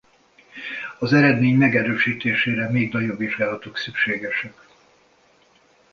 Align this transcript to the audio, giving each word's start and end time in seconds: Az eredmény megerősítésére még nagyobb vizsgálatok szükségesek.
Az 0.99 1.13
eredmény 1.13 1.57
megerősítésére 1.57 2.69
még 2.69 2.91
nagyobb 2.93 3.17
vizsgálatok 3.17 3.77
szükségesek. 3.77 4.67